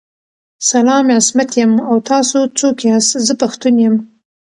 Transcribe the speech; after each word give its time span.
سلام 0.69 1.05
عصمت 1.19 1.51
یم 1.59 1.73
او 1.89 1.95
تاسو 2.09 2.37
څوک 2.59 2.77
ياست 2.91 3.13
ذه 3.27 3.33
پښتون 3.41 3.75
یم 3.85 3.95